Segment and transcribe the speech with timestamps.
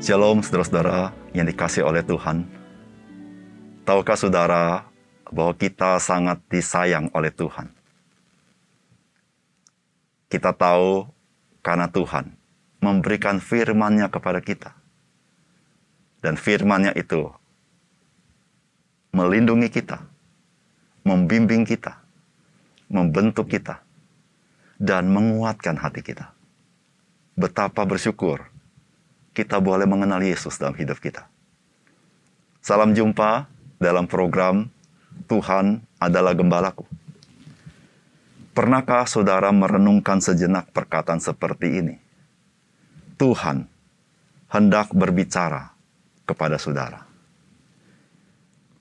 [0.00, 2.48] Shalom saudara-saudara yang dikasih oleh Tuhan.
[3.84, 4.88] Tahukah saudara
[5.28, 7.68] bahwa kita sangat disayang oleh Tuhan?
[10.32, 11.04] Kita tahu
[11.60, 12.32] karena Tuhan
[12.80, 14.72] memberikan firman-Nya kepada kita.
[16.24, 17.28] Dan firman-Nya itu
[19.12, 20.00] melindungi kita,
[21.04, 22.00] membimbing kita,
[22.88, 23.84] membentuk kita,
[24.80, 26.32] dan menguatkan hati kita.
[27.36, 28.48] Betapa bersyukur
[29.30, 31.26] kita boleh mengenal Yesus dalam hidup kita.
[32.60, 33.48] Salam jumpa
[33.80, 34.68] dalam program
[35.30, 36.84] Tuhan adalah Gembalaku.
[38.50, 41.96] Pernahkah saudara merenungkan sejenak perkataan seperti ini?
[43.16, 43.64] Tuhan
[44.50, 45.70] hendak berbicara
[46.26, 47.06] kepada saudara.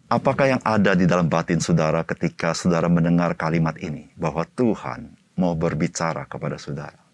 [0.10, 5.54] Apakah yang ada di dalam batin saudara ketika saudara mendengar kalimat ini bahwa Tuhan mau
[5.54, 7.09] berbicara kepada saudara?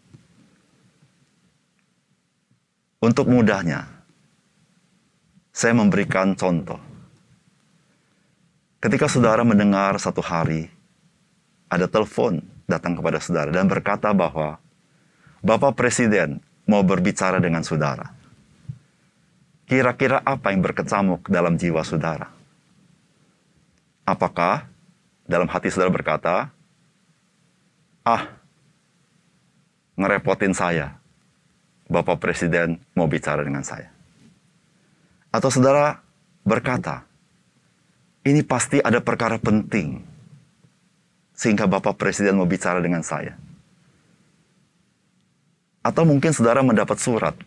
[3.04, 3.86] Untuk mudahnya,
[5.52, 6.80] saya memberikan contoh.
[8.80, 10.70] Ketika saudara mendengar satu hari
[11.72, 14.62] ada telepon datang kepada saudara dan berkata bahwa
[15.46, 18.10] Bapak Presiden mau berbicara dengan saudara.
[19.66, 22.30] Kira-kira apa yang berkecamuk dalam jiwa saudara?
[24.06, 24.70] Apakah
[25.26, 26.54] dalam hati saudara berkata,
[28.06, 28.30] "Ah,
[29.98, 30.98] ngerepotin saya.
[31.86, 33.92] Bapak Presiden mau bicara dengan saya."
[35.30, 36.00] Atau saudara
[36.46, 37.04] berkata,
[38.24, 40.02] "Ini pasti ada perkara penting
[41.36, 43.36] sehingga Bapak Presiden mau bicara dengan saya."
[45.86, 47.38] Atau mungkin saudara mendapat surat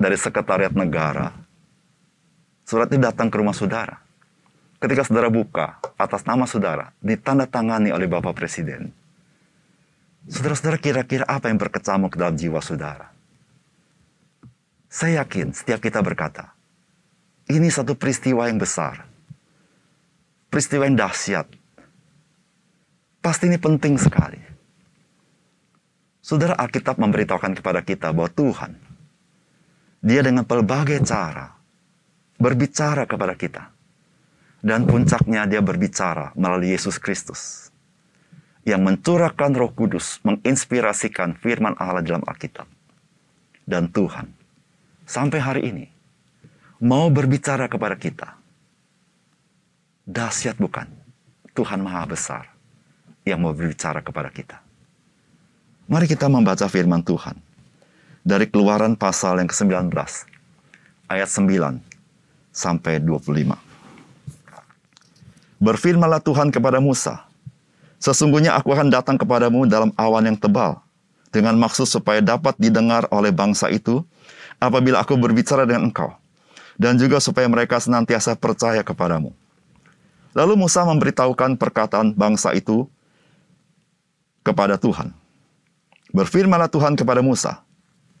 [0.00, 1.32] dari sekretariat negara.
[2.64, 4.04] Surat itu datang ke rumah saudara
[4.84, 8.92] ketika saudara buka atas nama saudara ditandatangani oleh Bapak Presiden,
[10.28, 13.13] saudara-saudara kira-kira apa yang berkecamuk dalam jiwa saudara?
[14.94, 16.54] Saya yakin setiap kita berkata,
[17.50, 19.02] ini satu peristiwa yang besar.
[20.46, 21.50] Peristiwa yang dahsyat.
[23.18, 24.38] Pasti ini penting sekali.
[26.22, 28.78] Saudara Alkitab memberitahukan kepada kita bahwa Tuhan,
[29.98, 31.58] dia dengan berbagai cara
[32.38, 33.74] berbicara kepada kita
[34.62, 37.66] dan puncaknya dia berbicara melalui Yesus Kristus.
[38.62, 42.64] Yang mencurahkan roh kudus, menginspirasikan firman Allah dalam Alkitab.
[43.68, 44.43] Dan Tuhan,
[45.04, 45.86] sampai hari ini,
[46.80, 48.36] mau berbicara kepada kita.
[50.04, 50.88] Dahsyat bukan?
[51.54, 52.44] Tuhan Maha Besar
[53.24, 54.58] yang mau berbicara kepada kita.
[55.86, 57.38] Mari kita membaca firman Tuhan.
[58.24, 59.92] Dari keluaran pasal yang ke-19,
[61.12, 61.78] ayat 9
[62.50, 63.52] sampai 25.
[65.60, 67.28] Berfirmanlah Tuhan kepada Musa,
[68.04, 70.76] Sesungguhnya aku akan datang kepadamu dalam awan yang tebal,
[71.32, 74.04] dengan maksud supaya dapat didengar oleh bangsa itu
[74.68, 76.12] apabila aku berbicara dengan engkau,
[76.80, 79.32] dan juga supaya mereka senantiasa percaya kepadamu.
[80.34, 82.90] Lalu Musa memberitahukan perkataan bangsa itu
[84.42, 85.14] kepada Tuhan.
[86.10, 87.62] Berfirmanlah Tuhan kepada Musa,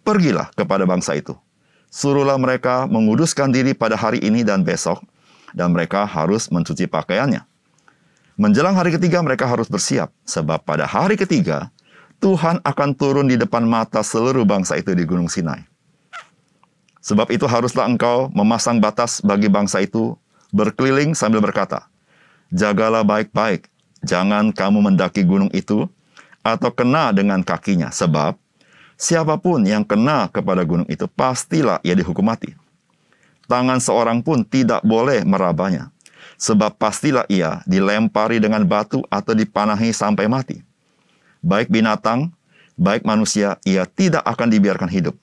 [0.04, 1.32] Pergilah kepada bangsa itu,
[1.88, 5.00] suruhlah mereka menguduskan diri pada hari ini dan besok,
[5.56, 7.40] dan mereka harus mencuci pakaiannya.
[8.36, 11.72] Menjelang hari ketiga mereka harus bersiap, sebab pada hari ketiga
[12.20, 15.64] Tuhan akan turun di depan mata seluruh bangsa itu di Gunung Sinai.
[17.04, 20.16] Sebab itu haruslah engkau memasang batas bagi bangsa itu
[20.56, 21.84] berkeliling sambil berkata,
[22.48, 23.68] Jagalah baik-baik,
[24.00, 25.84] jangan kamu mendaki gunung itu
[26.40, 28.40] atau kena dengan kakinya, sebab
[28.96, 32.56] siapa pun yang kena kepada gunung itu pastilah ia dihukum mati
[33.46, 35.92] tangan seorang pun tidak boleh merabanya.
[36.34, 40.58] Sebab pastilah ia dilempari dengan batu atau dipanahi sampai mati.
[41.38, 42.34] Baik binatang,
[42.74, 45.14] baik manusia, ia tidak akan dibiarkan hidup.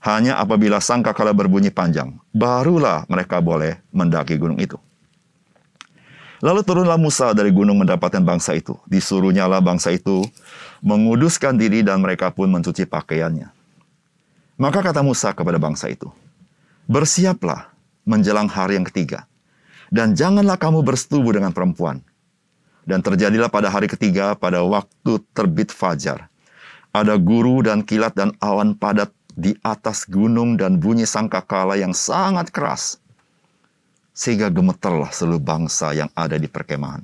[0.00, 4.80] Hanya apabila sangka kala berbunyi panjang, barulah mereka boleh mendaki gunung itu.
[6.40, 8.72] Lalu turunlah Musa dari gunung mendapatkan bangsa itu.
[8.88, 10.24] Disuruhnyalah bangsa itu
[10.80, 13.52] menguduskan diri dan mereka pun mencuci pakaiannya.
[14.56, 16.08] Maka kata Musa kepada bangsa itu,
[16.88, 17.70] Bersiaplah
[18.08, 19.28] menjelang hari yang ketiga.
[19.92, 22.00] Dan janganlah kamu bersetubuh dengan perempuan.
[22.88, 26.26] Dan terjadilah pada hari ketiga pada waktu terbit fajar.
[26.90, 32.50] Ada guru dan kilat dan awan padat di atas gunung dan bunyi sangkakala yang sangat
[32.50, 32.98] keras.
[34.14, 37.00] Sehingga gemeterlah seluruh bangsa yang ada di perkemahan.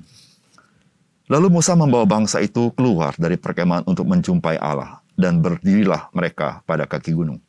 [1.27, 5.03] Lalu Musa membawa bangsa itu keluar dari perkemahan untuk menjumpai Allah.
[5.17, 7.41] Dan berdirilah mereka pada kaki gunung.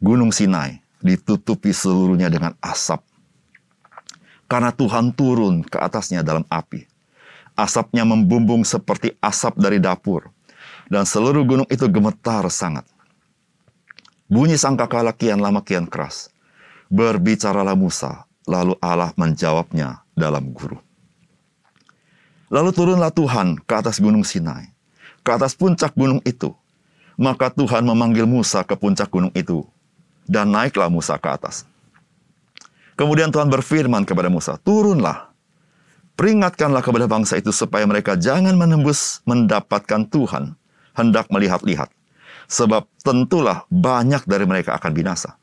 [0.00, 3.04] Gunung Sinai ditutupi seluruhnya dengan asap.
[4.48, 6.88] Karena Tuhan turun ke atasnya dalam api.
[7.52, 10.32] Asapnya membumbung seperti asap dari dapur.
[10.88, 12.88] Dan seluruh gunung itu gemetar sangat.
[14.24, 16.32] Bunyi sangkakala kian lama kian keras.
[16.88, 20.80] Berbicaralah Musa, lalu Allah menjawabnya dalam guru.
[22.52, 24.70] Lalu turunlah Tuhan ke atas gunung Sinai,
[25.24, 26.52] ke atas puncak gunung itu.
[27.14, 29.62] Maka Tuhan memanggil Musa ke puncak gunung itu,
[30.26, 31.62] dan naiklah Musa ke atas.
[32.94, 35.34] Kemudian Tuhan berfirman kepada Musa, "Turunlah,
[36.14, 40.54] peringatkanlah kepada bangsa itu supaya mereka jangan menembus mendapatkan Tuhan,
[40.94, 41.90] hendak melihat-lihat,
[42.46, 45.36] sebab tentulah banyak dari mereka akan binasa."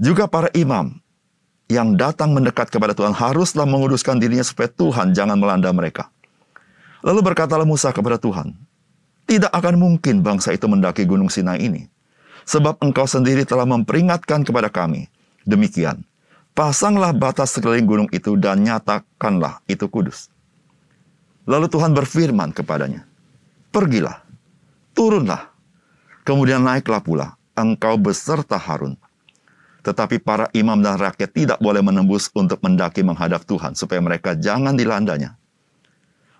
[0.00, 0.96] Juga para imam
[1.70, 6.10] yang datang mendekat kepada Tuhan haruslah menguduskan dirinya supaya Tuhan jangan melanda mereka.
[7.04, 8.56] Lalu berkatalah Musa kepada Tuhan,
[9.28, 11.86] "Tidak akan mungkin bangsa itu mendaki gunung Sinai ini,
[12.50, 15.06] sebab engkau sendiri telah memperingatkan kepada kami.
[15.46, 16.02] Demikian,
[16.52, 20.28] pasanglah batas sekeliling gunung itu dan nyatakanlah itu kudus.
[21.48, 23.06] Lalu Tuhan berfirman kepadanya,
[23.70, 24.26] Pergilah,
[24.92, 25.49] turunlah,
[26.22, 28.96] kemudian naiklah pula, engkau beserta Harun.
[29.80, 34.76] Tetapi para imam dan rakyat tidak boleh menembus untuk mendaki menghadap Tuhan, supaya mereka jangan
[34.76, 35.40] dilandanya.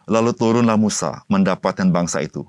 [0.05, 2.45] Lalu turunlah Musa mendapatkan bangsa itu,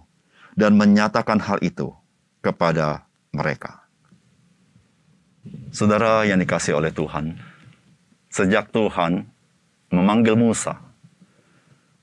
[0.56, 1.96] dan menyatakan hal itu
[2.44, 3.88] kepada mereka.
[5.72, 7.40] Saudara yang dikasih oleh Tuhan,
[8.28, 9.26] sejak Tuhan
[9.92, 10.80] memanggil Musa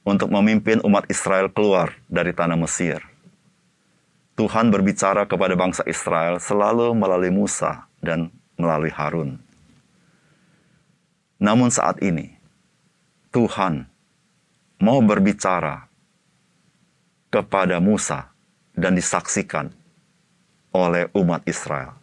[0.05, 3.05] untuk memimpin umat Israel keluar dari tanah Mesir.
[4.39, 9.35] Tuhan berbicara kepada bangsa Israel selalu melalui Musa dan melalui Harun.
[11.43, 12.39] Namun saat ini,
[13.35, 13.83] Tuhan
[14.79, 15.91] mau berbicara
[17.35, 18.31] kepada Musa
[18.79, 19.75] dan disaksikan
[20.71, 21.99] oleh umat Israel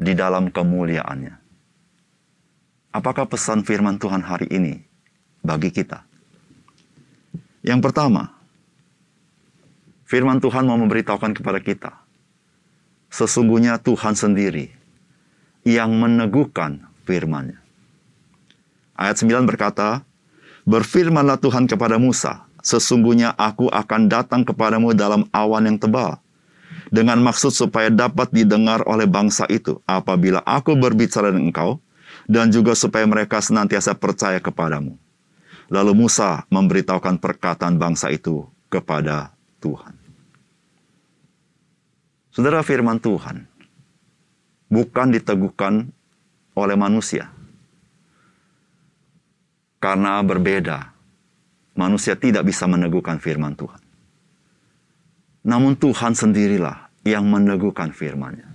[0.00, 1.36] di dalam kemuliaannya.
[2.96, 4.80] Apakah pesan firman Tuhan hari ini
[5.44, 6.00] bagi kita?
[7.60, 8.37] Yang pertama,
[10.08, 11.92] firman Tuhan mau memberitahukan kepada kita,
[13.12, 14.72] sesungguhnya Tuhan sendiri
[15.68, 17.60] yang meneguhkan firman-Nya.
[18.96, 20.02] Ayat 9 berkata,
[20.68, 26.18] Berfirmanlah Tuhan kepada Musa, Sesungguhnya aku akan datang kepadamu dalam awan yang tebal,
[26.90, 31.78] dengan maksud supaya dapat didengar oleh bangsa itu apabila aku berbicara dengan engkau,
[32.26, 34.98] dan juga supaya mereka senantiasa percaya kepadamu.
[35.68, 39.97] Lalu Musa memberitahukan perkataan bangsa itu kepada Tuhan.
[42.38, 43.50] Saudara firman Tuhan
[44.70, 45.90] bukan diteguhkan
[46.54, 47.34] oleh manusia.
[49.82, 50.94] Karena berbeda,
[51.74, 53.82] manusia tidak bisa meneguhkan firman Tuhan.
[55.50, 58.54] Namun Tuhan sendirilah yang meneguhkan firman-Nya.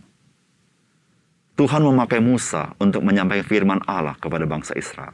[1.60, 5.12] Tuhan memakai Musa untuk menyampaikan firman Allah kepada bangsa Israel.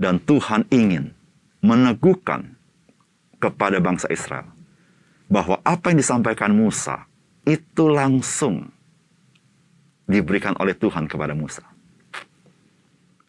[0.00, 1.12] Dan Tuhan ingin
[1.60, 2.56] meneguhkan
[3.36, 4.61] kepada bangsa Israel
[5.32, 7.08] bahwa apa yang disampaikan Musa
[7.48, 8.68] itu langsung
[10.04, 11.64] diberikan oleh Tuhan kepada Musa.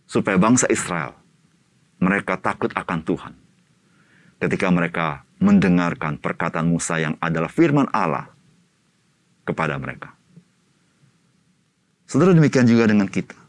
[0.04, 1.16] Supaya bangsa Israel
[2.04, 3.34] mereka takut akan Tuhan.
[4.44, 8.28] Ketika mereka mendengarkan perkataan Musa yang adalah firman Allah
[9.48, 10.12] kepada mereka.
[12.04, 13.43] Saudara demikian juga dengan kita.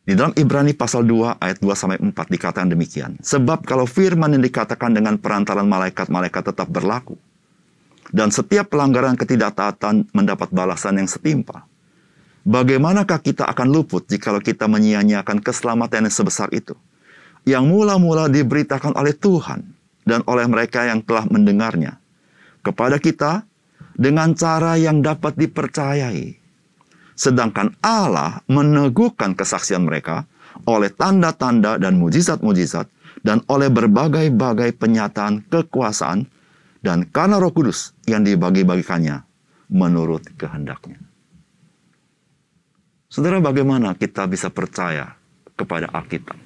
[0.00, 3.20] Di dalam Ibrani pasal 2 ayat 2 sampai 4 dikatakan demikian.
[3.20, 7.20] Sebab kalau firman yang dikatakan dengan perantaran malaikat-malaikat tetap berlaku.
[8.10, 11.62] Dan setiap pelanggaran ketidaktaatan mendapat balasan yang setimpal.
[12.42, 16.72] Bagaimanakah kita akan luput jikalau kita menyia-nyiakan keselamatan yang sebesar itu?
[17.44, 19.62] Yang mula-mula diberitakan oleh Tuhan
[20.08, 22.00] dan oleh mereka yang telah mendengarnya.
[22.64, 23.44] Kepada kita
[23.94, 26.39] dengan cara yang dapat dipercayai
[27.20, 30.24] Sedangkan Allah meneguhkan kesaksian mereka
[30.64, 32.88] oleh tanda-tanda dan mujizat-mujizat
[33.20, 36.24] dan oleh berbagai-bagai penyataan kekuasaan
[36.80, 39.20] dan karena Roh Kudus yang dibagi-bagikannya
[39.68, 40.96] menurut kehendaknya.
[43.12, 45.12] Saudara, bagaimana kita bisa percaya
[45.60, 46.40] kepada Alkitab?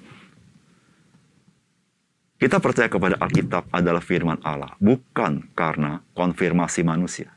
[2.34, 7.30] Kita percaya kepada Alkitab adalah firman Allah, bukan karena konfirmasi manusia.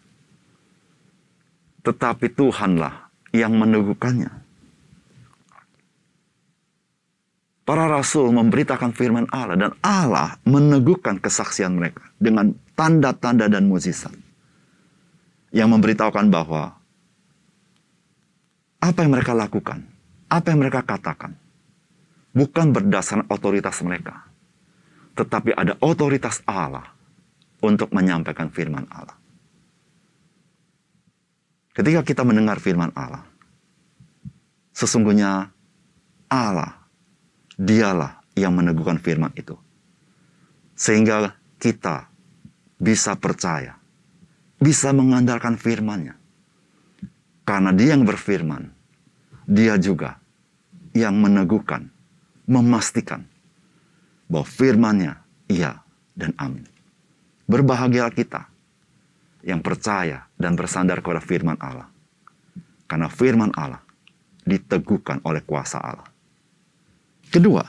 [1.86, 4.32] Tetapi Tuhanlah yang meneguhkannya.
[7.68, 14.16] Para rasul memberitakan firman Allah dan Allah meneguhkan kesaksian mereka dengan tanda-tanda dan mujizat
[15.52, 16.80] yang memberitahukan bahwa
[18.80, 19.84] apa yang mereka lakukan,
[20.32, 21.36] apa yang mereka katakan,
[22.32, 24.24] bukan berdasarkan otoritas mereka,
[25.20, 26.88] tetapi ada otoritas Allah
[27.60, 29.27] untuk menyampaikan firman Allah.
[31.78, 33.22] Ketika kita mendengar firman Allah,
[34.74, 35.54] sesungguhnya
[36.26, 36.90] Allah,
[37.54, 39.54] dialah yang meneguhkan firman itu.
[40.74, 42.10] Sehingga kita
[42.82, 43.78] bisa percaya
[44.58, 46.18] bisa mengandalkan firman-Nya.
[47.48, 48.68] Karena dia yang berfirman,
[49.48, 50.20] dia juga
[50.92, 51.88] yang meneguhkan,
[52.50, 53.24] memastikan
[54.28, 55.14] bahwa firman-Nya
[55.48, 55.80] iya
[56.18, 56.68] dan amin.
[57.48, 58.52] Berbahagialah kita
[59.48, 61.88] yang percaya dan bersandar kepada firman Allah.
[62.84, 63.80] Karena firman Allah
[64.44, 66.08] diteguhkan oleh kuasa Allah.
[67.32, 67.64] Kedua,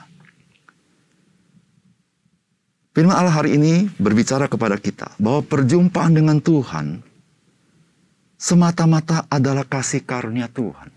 [2.91, 6.99] firman Allah hari ini berbicara kepada kita bahwa perjumpaan dengan Tuhan
[8.35, 10.91] semata-mata adalah kasih karunia Tuhan.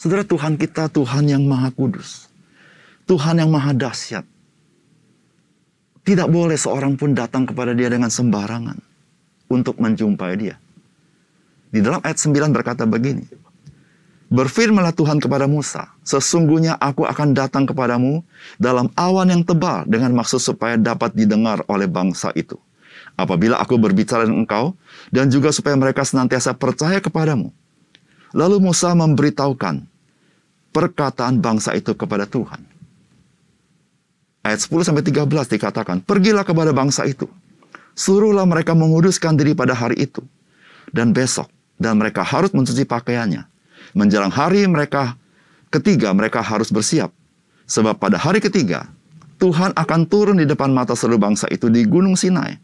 [0.00, 2.28] Saudara Tuhan kita Tuhan yang maha kudus.
[3.04, 4.24] Tuhan yang maha dahsyat.
[6.04, 8.93] Tidak boleh seorang pun datang kepada dia dengan sembarangan
[9.54, 10.58] untuk menjumpai dia.
[11.70, 13.26] Di dalam ayat 9 berkata begini.
[14.34, 18.24] Berfirmanlah Tuhan kepada Musa, sesungguhnya aku akan datang kepadamu
[18.58, 22.58] dalam awan yang tebal dengan maksud supaya dapat didengar oleh bangsa itu
[23.14, 24.74] apabila aku berbicara dengan engkau,
[25.14, 27.50] dan juga supaya mereka senantiasa percaya kepadamu.
[28.34, 29.86] Lalu Musa memberitahukan
[30.74, 32.66] perkataan bangsa itu kepada Tuhan.
[34.44, 35.24] Ayat 10-13
[35.56, 37.30] dikatakan, Pergilah kepada bangsa itu,
[37.94, 40.22] suruhlah mereka menguduskan diri pada hari itu,
[40.90, 43.46] dan besok, dan mereka harus mencuci pakaiannya.
[43.94, 45.14] Menjelang hari mereka
[45.70, 47.14] ketiga, mereka harus bersiap.
[47.64, 48.90] Sebab pada hari ketiga,
[49.38, 52.60] Tuhan akan turun di depan mata seluruh bangsa itu di Gunung Sinai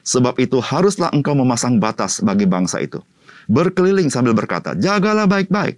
[0.00, 3.04] Sebab itu haruslah engkau memasang batas bagi bangsa itu.
[3.50, 5.76] Berkeliling sambil berkata, jagalah baik-baik.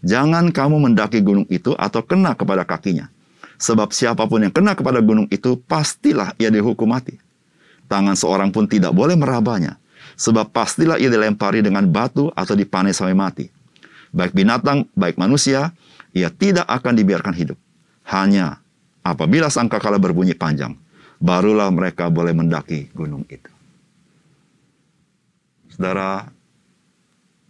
[0.00, 3.12] Jangan kamu mendaki gunung itu atau kena kepada kakinya.
[3.60, 7.20] Sebab siapa pun yang kena kepada gunung itu, pastilah ia dihukum mati.
[7.90, 9.82] Tangan seorang pun tidak boleh merabanya.
[10.14, 13.46] Sebab pastilah ia dilempari dengan batu atau dipanen sampai mati.
[14.14, 15.74] Baik binatang, baik manusia,
[16.14, 17.58] ia tidak akan dibiarkan hidup.
[18.06, 18.62] Hanya
[19.02, 20.78] apabila sangkakala berbunyi panjang,
[21.18, 23.50] barulah mereka boleh mendaki gunung itu.
[25.74, 26.30] Saudara,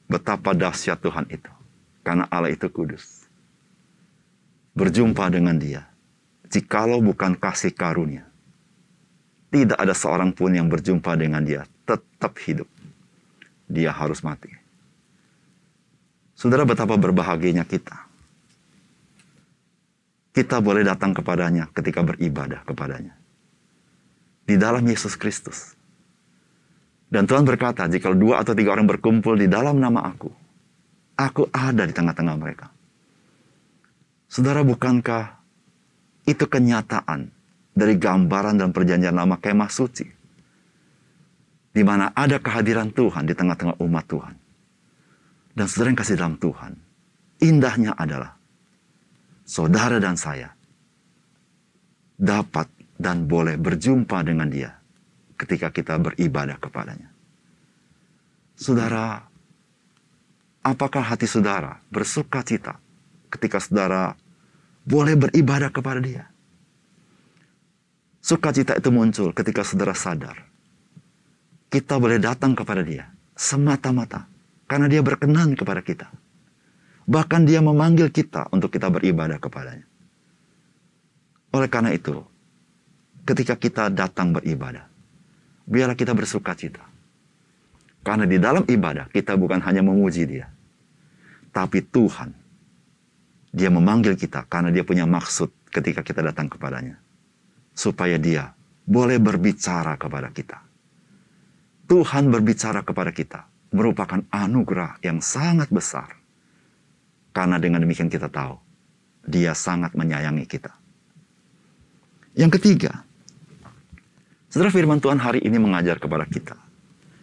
[0.08, 1.52] betapa dahsyat Tuhan itu.
[2.00, 3.28] Karena Allah itu kudus.
[4.72, 5.84] Berjumpa dengan dia.
[6.48, 8.29] Jikalau bukan kasih karunia.
[9.50, 11.66] Tidak ada seorang pun yang berjumpa dengan dia.
[11.82, 12.70] Tetap hidup.
[13.66, 14.50] Dia harus mati.
[16.38, 18.08] Saudara betapa berbahagianya kita.
[20.30, 23.18] Kita boleh datang kepadanya ketika beribadah kepadanya
[24.46, 25.74] di dalam Yesus Kristus.
[27.10, 30.30] Dan Tuhan berkata, jika dua atau tiga orang berkumpul di dalam nama aku,
[31.18, 32.70] aku ada di tengah-tengah mereka.
[34.30, 35.42] Saudara, bukankah
[36.22, 37.34] itu kenyataan
[37.80, 40.04] dari gambaran dan perjanjian lama kemah suci?
[41.70, 44.34] Di mana ada kehadiran Tuhan di tengah-tengah umat Tuhan.
[45.56, 46.72] Dan saudara yang kasih dalam Tuhan,
[47.40, 48.36] indahnya adalah
[49.48, 50.52] saudara dan saya
[52.20, 52.68] dapat
[53.00, 54.76] dan boleh berjumpa dengan dia
[55.40, 57.08] ketika kita beribadah kepadanya.
[58.60, 59.24] Saudara,
[60.60, 62.76] apakah hati saudara bersuka cita
[63.32, 64.12] ketika saudara
[64.84, 66.28] boleh beribadah kepada dia?
[68.30, 70.38] Sukacita itu muncul ketika saudara sadar.
[71.66, 74.30] Kita boleh datang kepada dia semata-mata
[74.70, 76.06] karena dia berkenan kepada kita.
[77.10, 79.82] Bahkan dia memanggil kita untuk kita beribadah kepadanya.
[81.50, 82.22] Oleh karena itu,
[83.26, 84.86] ketika kita datang beribadah.
[85.66, 86.86] Biarlah kita bersuka cita.
[88.06, 90.46] Karena di dalam ibadah kita bukan hanya memuji dia.
[91.50, 92.30] Tapi Tuhan.
[93.50, 97.09] Dia memanggil kita karena dia punya maksud ketika kita datang kepadanya.
[97.80, 98.52] Supaya dia
[98.84, 100.60] boleh berbicara kepada kita.
[101.88, 103.40] Tuhan berbicara kepada kita
[103.72, 106.12] merupakan anugerah yang sangat besar.
[107.32, 108.60] Karena dengan demikian kita tahu,
[109.24, 110.76] dia sangat menyayangi kita.
[112.36, 113.08] Yang ketiga,
[114.50, 116.58] Saudara firman Tuhan hari ini mengajar kepada kita.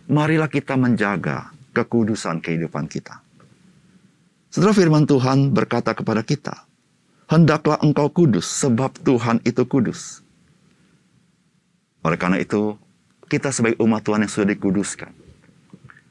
[0.08, 3.20] Marilah kita menjaga kekudusan kehidupan kita.
[4.48, 6.64] Saudara firman Tuhan berkata kepada kita,
[7.28, 10.24] Hendaklah engkau kudus sebab Tuhan itu kudus.
[12.06, 12.78] Oleh karena itu,
[13.32, 15.12] kita sebagai umat Tuhan yang sudah dikuduskan,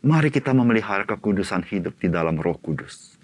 [0.03, 3.17] mari kita memelihara kekudusan hidup di dalam roh kudus.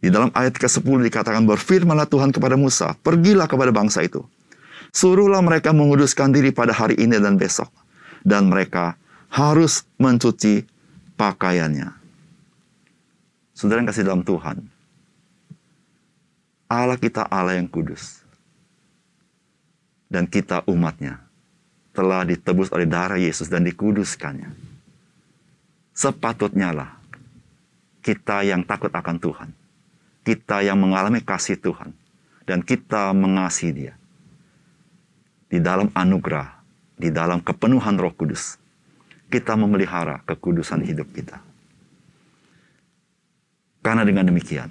[0.00, 4.22] Di dalam ayat ke-10 dikatakan berfirmanlah Tuhan kepada Musa, pergilah kepada bangsa itu
[4.96, 7.68] Suruhlah mereka menguduskan diri pada hari ini dan besok.
[8.24, 8.96] Dan mereka
[9.28, 10.64] harus mencuci
[11.20, 11.92] pakaiannya.
[13.52, 14.64] Saudara yang kasih dalam Tuhan.
[16.64, 18.24] Allah kita Allah yang kudus.
[20.08, 21.25] Dan kita umatnya
[21.96, 24.52] telah ditebus oleh darah Yesus dan dikuduskannya.
[25.96, 26.90] Sepatutnya lah
[28.04, 29.50] kita yang takut akan Tuhan.
[30.20, 31.96] Kita yang mengalami kasih Tuhan.
[32.46, 33.94] Dan kita mengasihi dia
[35.50, 36.62] di dalam anugerah,
[36.94, 38.58] di dalam kepenuhan Roh Kudus,
[39.26, 41.42] kita memelihara kekudusan hidup kita.
[43.82, 44.70] Karena dengan demikian,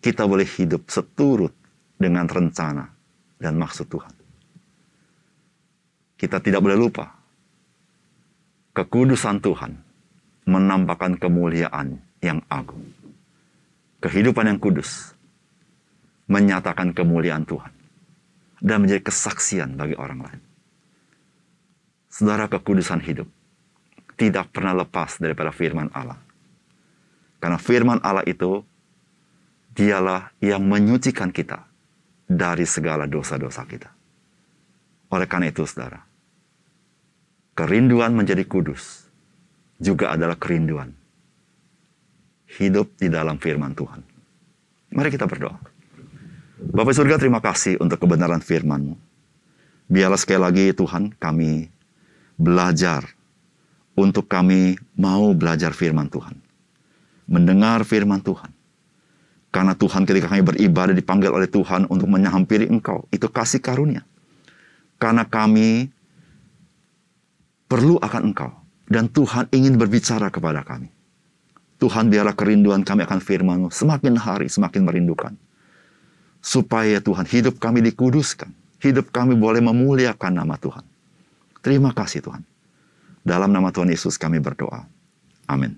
[0.00, 1.52] kita boleh hidup seturut
[2.00, 2.88] dengan rencana
[3.36, 4.17] dan maksud Tuhan.
[6.18, 7.14] Kita tidak boleh lupa,
[8.74, 9.72] kekudusan Tuhan
[10.50, 12.82] menampakkan kemuliaan yang agung.
[14.02, 15.14] Kehidupan yang kudus
[16.26, 17.70] menyatakan kemuliaan Tuhan
[18.58, 20.42] dan menjadi kesaksian bagi orang lain.
[22.10, 23.30] Saudara kekudusan hidup
[24.18, 26.18] tidak pernah lepas daripada firman Allah.
[27.38, 28.66] Karena firman Allah itu
[29.70, 31.62] dialah yang menyucikan kita
[32.26, 33.94] dari segala dosa-dosa kita.
[35.14, 36.02] Oleh karena itu, saudara,
[37.58, 39.10] kerinduan menjadi kudus
[39.82, 40.94] juga adalah kerinduan
[42.54, 43.98] hidup di dalam firman Tuhan.
[44.94, 45.58] Mari kita berdoa.
[46.58, 48.94] Bapak surga terima kasih untuk kebenaran firman-Mu.
[49.90, 51.66] Biarlah sekali lagi Tuhan kami
[52.38, 53.02] belajar
[53.98, 56.38] untuk kami mau belajar firman Tuhan.
[57.26, 58.54] Mendengar firman Tuhan.
[59.50, 63.10] Karena Tuhan ketika kami beribadah dipanggil oleh Tuhan untuk menyampiri Engkau.
[63.10, 64.06] Itu kasih karunia.
[64.98, 65.97] Karena kami
[67.68, 68.50] perlu akan Engkau.
[68.88, 70.88] Dan Tuhan ingin berbicara kepada kami.
[71.78, 75.36] Tuhan biarlah kerinduan kami akan firman semakin hari semakin merindukan
[76.42, 78.50] supaya Tuhan hidup kami dikuduskan.
[78.78, 80.86] Hidup kami boleh memuliakan nama Tuhan.
[81.62, 82.42] Terima kasih Tuhan.
[83.26, 84.86] Dalam nama Tuhan Yesus kami berdoa.
[85.50, 85.74] Amin.